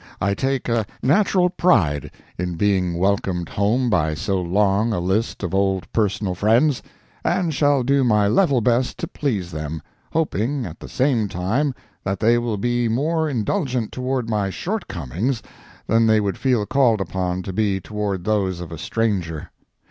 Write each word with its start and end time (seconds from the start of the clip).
I 0.19 0.33
take 0.33 0.67
a 0.67 0.87
natural 1.03 1.51
pride 1.51 2.09
in 2.35 2.55
being 2.55 2.95
welcomed 2.97 3.49
home 3.49 3.87
by 3.91 4.15
so 4.15 4.41
long 4.41 4.93
a 4.93 4.99
list 4.99 5.43
of 5.43 5.53
old 5.53 5.91
personal 5.93 6.33
friends, 6.33 6.81
and 7.23 7.53
shall 7.53 7.83
do 7.83 8.03
my 8.03 8.27
level 8.27 8.61
best 8.61 8.97
to 8.97 9.07
please 9.07 9.51
them, 9.51 9.79
hoping 10.11 10.65
at 10.65 10.79
the 10.79 10.89
same 10.89 11.27
time 11.27 11.75
that 12.03 12.19
they 12.19 12.39
will 12.39 12.57
be 12.57 12.87
more 12.89 13.29
indulgent 13.29 13.91
toward 13.91 14.27
my 14.27 14.49
shortcomings 14.49 15.43
than 15.85 16.07
they 16.07 16.19
would 16.19 16.39
feel 16.39 16.65
called 16.65 16.99
upon 16.99 17.43
to 17.43 17.53
be 17.53 17.79
toward 17.79 18.23
those 18.23 18.59
of 18.59 18.71
a 18.71 18.79
stranger. 18.79 19.51